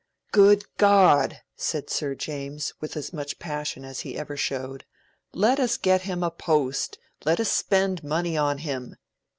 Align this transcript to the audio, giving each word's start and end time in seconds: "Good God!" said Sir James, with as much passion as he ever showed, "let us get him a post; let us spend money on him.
"Good 0.31 0.63
God!" 0.79 1.41
said 1.55 1.91
Sir 1.91 2.15
James, 2.15 2.73
with 2.81 2.97
as 2.97 3.13
much 3.13 3.37
passion 3.37 3.85
as 3.85 3.99
he 3.99 4.17
ever 4.17 4.35
showed, 4.35 4.83
"let 5.31 5.59
us 5.59 5.77
get 5.77 6.01
him 6.01 6.23
a 6.23 6.31
post; 6.31 6.97
let 7.23 7.39
us 7.39 7.51
spend 7.51 8.03
money 8.03 8.35
on 8.35 8.57
him. 8.57 8.95